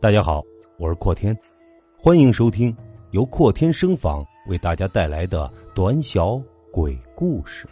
[0.00, 0.44] 大家好，
[0.78, 1.36] 我是阔天，
[1.98, 2.74] 欢迎收听
[3.10, 6.40] 由阔天声访为大家带来的短小
[6.72, 7.68] 鬼故事。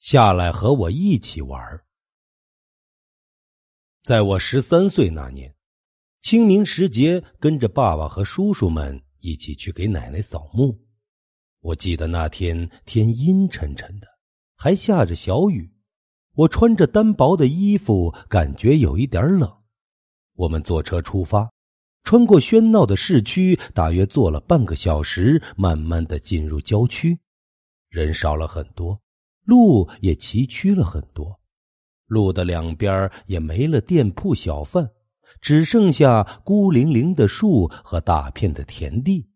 [0.00, 1.60] 下来和我一起玩。
[4.02, 5.54] 在我十三岁那年，
[6.20, 10.76] 清明时节，跟着爸爸和叔叔们一起去给奶奶扫墓。
[11.60, 14.08] 我记得那天天阴沉沉的，
[14.56, 15.75] 还下着小雨。
[16.36, 19.50] 我穿着单薄的衣服，感觉有一点冷。
[20.34, 21.50] 我们坐车出发，
[22.04, 27.18] 穿过喧闹的市区，大约坐了半个小时，慢慢的进入郊区。
[27.88, 29.00] 人少了很多，
[29.44, 31.40] 路也崎岖了很多，
[32.06, 34.90] 路的两边也没了店铺小贩，
[35.40, 39.26] 只剩下孤零零的树和大片的田地。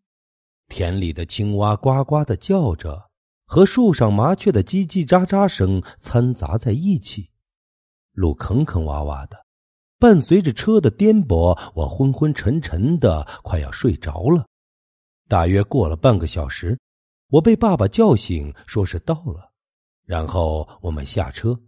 [0.69, 3.10] 田里的青蛙呱呱的叫着。
[3.51, 7.29] 和树上麻雀的叽叽喳喳声掺杂在一起，
[8.13, 9.45] 路坑坑洼洼的，
[9.99, 14.47] 伴随着车的颠簸，我昏昏沉沉的，快要睡着了。
[15.27, 16.79] 大约过了半个小时，
[17.29, 19.51] 我被爸爸叫醒，说是到了。
[20.07, 21.61] 然后我们下车，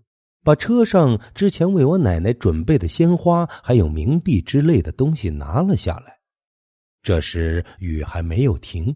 [0.44, 6.16] 把车上之前为我奶奶准备的鲜花还有冥币之类的东西拿了下来。
[7.02, 8.94] 这时雨还没有停。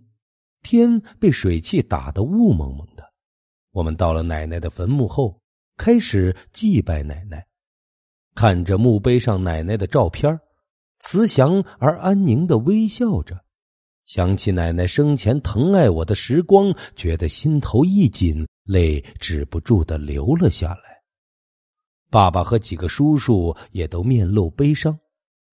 [0.69, 3.05] 天被水汽打得雾蒙蒙的，
[3.71, 5.41] 我们到了奶奶的坟墓后，
[5.77, 7.47] 开始祭拜奶奶。
[8.35, 10.41] 看着墓碑上奶奶的照片，
[10.99, 13.39] 慈祥而安宁的微笑着，
[14.07, 20.83] 想起奶奶生前疼爱我的时光，觉得心头一紧，泪止不住的流了下来。
[22.11, 24.99] 爸爸和几个叔叔也都面露悲伤。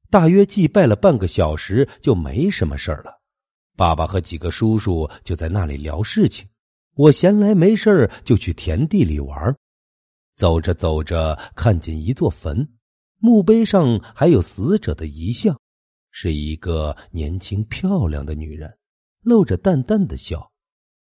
[0.09, 3.22] 大约祭拜了半个小时，就没什么事了。
[3.75, 6.47] 爸爸和几个叔叔就在那里聊事情，
[6.95, 9.55] 我闲来没事就去田地里玩。
[10.35, 12.67] 走着走着，看见一座坟，
[13.19, 15.59] 墓碑上还有死者的遗像，
[16.11, 18.77] 是一个年轻漂亮的女人，
[19.21, 20.51] 露着淡淡的笑。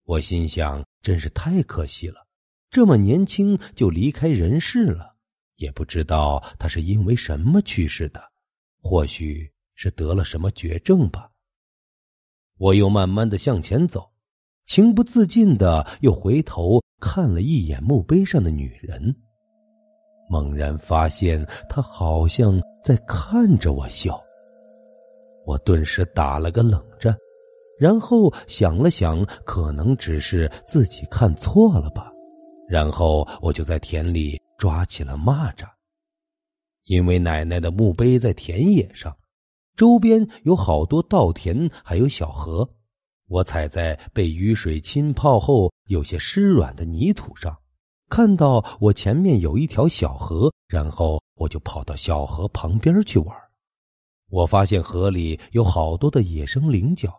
[0.03, 2.25] 我心想，真是太可惜了，
[2.69, 5.15] 这么年轻就离开人世了，
[5.57, 8.21] 也不知道她是因为什么去世的，
[8.81, 11.29] 或许是得了什么绝症吧。
[12.59, 14.05] 我又慢慢的向前走，
[14.65, 19.15] 情不自禁的又回头看了一眼墓碑上的女人，
[20.29, 24.21] 猛然发现她好像在看着我笑。
[25.45, 27.17] 我顿时打了个冷战，
[27.79, 32.11] 然后想了想，可能只是自己看错了吧，
[32.67, 35.65] 然后我就在田里抓起了蚂蚱，
[36.87, 39.15] 因为奶奶的墓碑在田野上。
[39.79, 42.69] 周边有好多稻田，还有小河。
[43.29, 47.55] 我踩在被雨水浸泡后有些湿软的泥土上，
[48.09, 53.33] 看到我前面有一条小河，然后我就跑到小河旁边去玩。
[54.29, 57.09] 我发现河里有好多的野生菱角，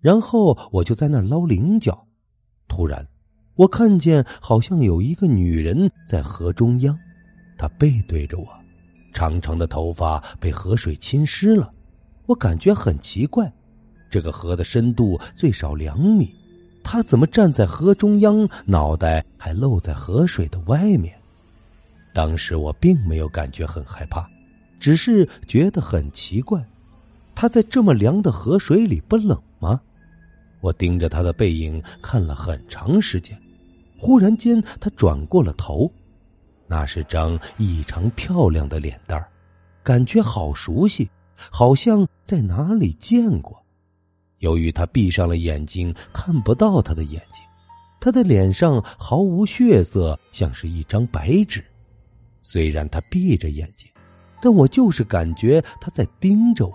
[0.00, 2.08] 然后我就在那捞菱角。
[2.66, 3.06] 突然，
[3.54, 6.98] 我看见好像有一个女人在河中央，
[7.56, 8.48] 她背对着我，
[9.12, 11.72] 长长的头发被河水浸湿了。
[12.30, 13.52] 我感觉很奇怪，
[14.08, 16.32] 这个河的深度最少两米，
[16.80, 21.12] 他怎么站在河中央，脑袋还露在河水的外面？
[22.14, 24.30] 当时我并没有感觉很害怕，
[24.78, 26.64] 只是觉得很奇怪，
[27.34, 29.80] 他在这么凉的河水里不冷吗？
[30.60, 33.36] 我盯着他的背影看了很长时间，
[33.98, 35.92] 忽然间他转过了头，
[36.68, 39.26] 那是张异常漂亮的脸蛋儿，
[39.82, 41.10] 感觉好熟悉。
[41.50, 43.64] 好像在哪里见过。
[44.38, 47.42] 由于他闭上了眼睛，看不到他的眼睛，
[48.00, 51.64] 他的脸上毫无血色，像是一张白纸。
[52.42, 53.88] 虽然他闭着眼睛，
[54.40, 56.74] 但我就是感觉他在盯着我。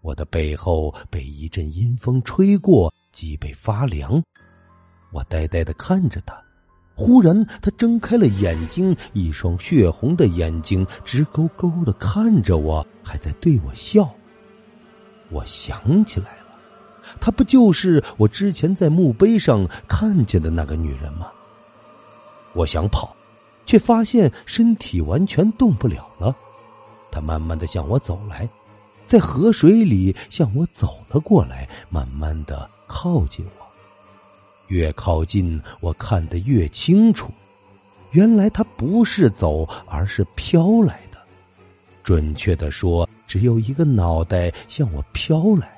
[0.00, 4.22] 我的背后被一阵阴风吹过，脊背发凉。
[5.12, 6.42] 我呆呆的看着他。
[7.00, 14.06] 忽然，他睁开了眼睛，一双血红的眼睛直勾勾的看着我，还在对我笑。
[15.30, 16.54] 我想起来了，
[17.18, 21.28] 她不就是我之前在墓碑上看见的那个女人吗？
[22.52, 23.16] 我想跑，
[23.64, 26.36] 却发现身体完全动不了了。
[27.10, 28.46] 她慢慢的向我走来，
[29.06, 33.59] 在河水里向我走了过来，慢慢的靠近我。
[34.70, 37.30] 越靠近，我看得越清楚。
[38.12, 41.18] 原来他不是走，而是飘来的。
[42.02, 45.76] 准确的说，只有一个脑袋向我飘来。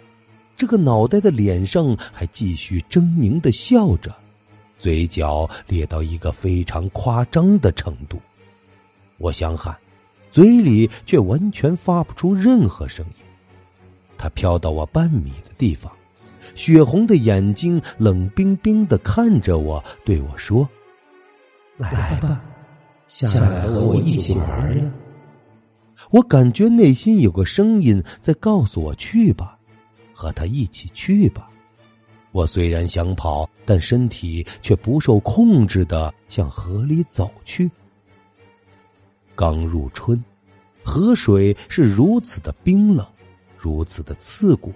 [0.57, 4.15] 这个脑袋的脸上还继续狰狞的笑着，
[4.79, 8.21] 嘴角裂到一个非常夸张的程度。
[9.19, 9.77] 我想喊
[10.31, 13.25] ：“嘴里却完全发不出任何声音。
[14.17, 15.93] 他飘到我半米的地方，
[16.55, 20.69] 血红的眼睛冷冰冰的看着我，对我说
[21.79, 22.43] ：“来吧，
[23.07, 24.85] 下来和我一起玩呀。”
[26.11, 29.57] 我感觉内心有个声音在告诉我：“去吧，
[30.13, 31.49] 和他一起去吧。”
[32.33, 37.71] 我虽然想跑，但身体却不受控制的向河里走去。
[39.35, 40.23] 刚入春，
[40.83, 43.07] 河水是如此的冰冷，
[43.59, 44.73] 如此的刺骨，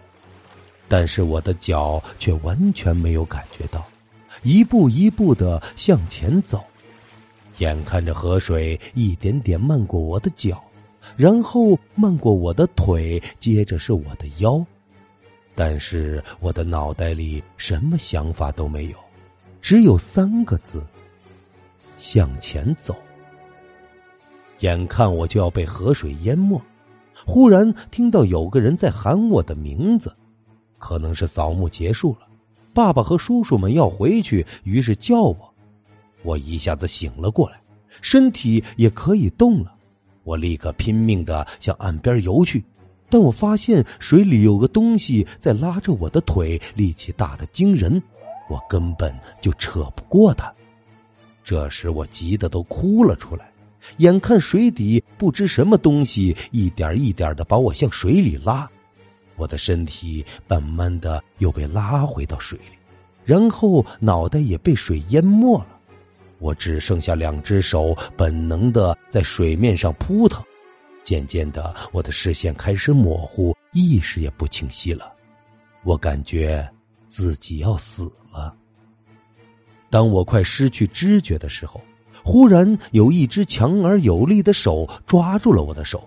[0.88, 3.85] 但是我的脚却完全没有感觉到，
[4.43, 6.65] 一步一步的向前走，
[7.59, 10.62] 眼看着河水一点点漫过我的脚，
[11.17, 14.65] 然后漫过我的腿，接着是我的腰。
[15.55, 18.97] 但是我的脑袋里什么想法都没有，
[19.62, 20.85] 只有三个字：
[21.97, 22.94] 向前走。
[24.61, 26.61] 眼看我就要被河水淹没，
[27.27, 30.15] 忽然听到有个人在喊我的名字，
[30.87, 32.29] 可能是扫墓结束了，
[32.73, 35.55] 爸爸和叔叔们要回去，于是叫我。
[36.23, 37.61] 我一下子醒了过来，
[38.00, 39.75] 身体也可以动了，
[40.23, 42.65] 我立刻拼命的向岸边游去。
[43.09, 48.00] 但我发现水里有个东西在拉着我的腿，力气大的惊人，
[48.49, 50.55] 我根本就扯不过它。
[51.43, 53.50] 这时我急得都哭了出来，
[53.97, 58.71] 眼看水底不知什么东西一点一点的把我向水里拉，
[59.37, 62.77] 我的身体慢慢的又被拉回到水里，
[63.25, 65.67] 然后脑袋也被水淹没了，
[66.38, 70.43] 我只剩下两只手本能的在水面上扑腾。
[71.03, 75.12] 渐渐的，我的视线开始模糊，意识也不清晰了。
[75.85, 76.69] 我感觉
[77.06, 78.53] 自己要死了。
[79.88, 81.81] 当我快失去知觉的时候，
[82.25, 86.03] 忽然有一只强而有力的手抓住了我的手，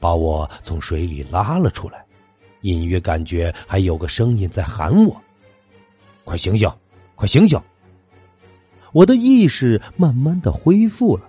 [0.00, 2.04] 把我从水里拉了出来。
[2.62, 5.20] 隐约感觉还有个声音在喊我
[6.24, 6.70] ：“快醒醒，
[7.14, 7.60] 快醒醒！”
[8.92, 11.24] 我的意识慢慢的恢复了。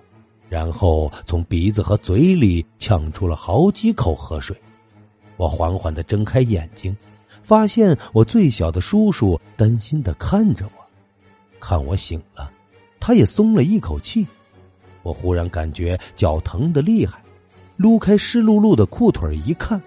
[0.50, 4.54] 然后从鼻子和嘴里呛出了好几口河水，
[5.38, 6.94] 我缓缓的睁开眼睛，
[7.42, 10.84] 发现我最小的叔叔担心的看着我，
[11.62, 12.52] 看我醒了，
[13.00, 14.28] 他也松了一口气。
[15.04, 17.24] 我忽然感觉脚疼的厉害，
[17.78, 19.82] 撸开湿漉漉的裤腿一看，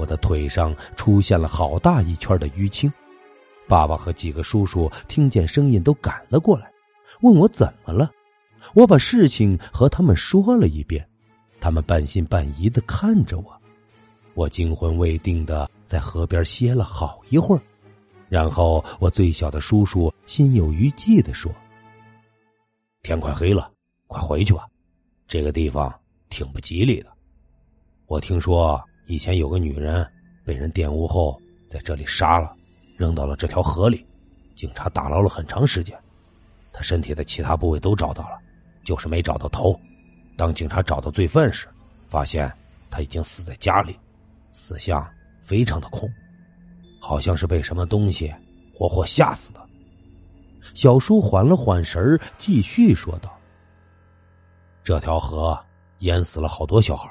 [0.00, 2.90] 我的腿上出现了好大一圈的淤青。
[3.68, 6.72] 爸爸和几个叔叔听见声音都赶了过来，
[7.20, 8.10] 问我怎么了。
[8.72, 11.06] 我把事情和他们说了一遍，
[11.60, 13.60] 他们半信半疑的看着我。
[14.32, 17.60] 我惊魂未定的在河边歇了好一会儿，
[18.30, 21.52] 然后我最小的叔叔心有余悸的说
[23.02, 23.70] ：“天快黑了，
[24.06, 24.66] 快回去吧，
[25.28, 25.92] 这个地方
[26.30, 27.10] 挺不吉利的。
[28.06, 30.08] 我听说以前有个女人
[30.44, 31.36] 被人玷污后
[31.68, 32.54] 在这里杀了，
[32.96, 34.06] 扔到了这条河里，
[34.54, 35.98] 警察打捞了很长时间，
[36.72, 38.38] 她身体的其他部位都找到了。”
[38.86, 39.78] 就是没找到头。
[40.36, 41.66] 当警察找到罪犯时，
[42.06, 42.50] 发现
[42.88, 43.98] 他已经死在家里，
[44.52, 45.04] 死相
[45.42, 46.08] 非常的恐，
[47.00, 48.32] 好像是被什么东西
[48.72, 49.60] 活活吓死的。
[50.72, 53.36] 小叔缓了缓神，继续说道
[54.84, 55.58] ：“这条河
[55.98, 57.10] 淹死了好多小孩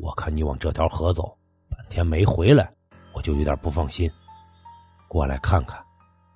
[0.00, 1.36] 我看你往这条河走，
[1.68, 2.72] 半天没回来，
[3.12, 4.10] 我就有点不放心。
[5.08, 5.82] 过来看看，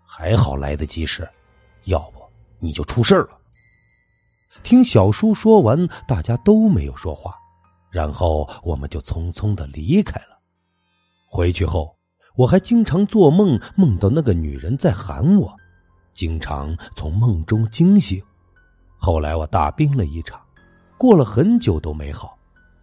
[0.04, 1.28] 还好来得及时，
[1.84, 2.20] 要不
[2.58, 3.38] 你就出事了。”
[4.62, 7.34] 听小叔说完，大家都没有说话，
[7.90, 10.38] 然后我们就匆匆的离开了。
[11.26, 11.96] 回去后，
[12.34, 15.54] 我还经常做梦，梦到那个女人在喊我，
[16.12, 18.22] 经常从梦中惊醒。
[18.98, 20.40] 后来我大病了一场，
[20.98, 22.36] 过了很久都没好，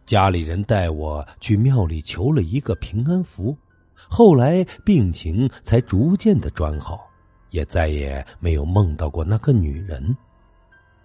[0.09, 3.55] 家里人带我去庙里求了一个平安符，
[3.93, 7.07] 后来病情才逐渐的转好，
[7.51, 10.17] 也再也没有梦到过那个女人。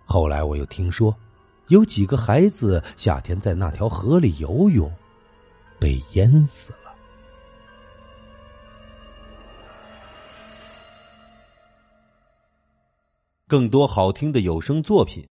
[0.06, 1.14] 后来我又听说，
[1.68, 4.90] 有几个孩子夏天在那条河里游泳，
[5.78, 6.94] 被淹死了。
[13.46, 15.28] 更多好听的有声作品，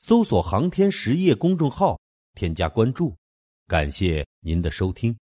[0.00, 1.98] 搜索“航天实业”公众号，
[2.36, 3.12] 添加关注。
[3.66, 5.16] 感谢您的收听。